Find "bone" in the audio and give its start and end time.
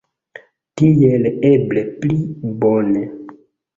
2.65-3.05